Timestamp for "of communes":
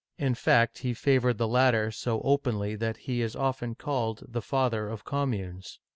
4.89-5.77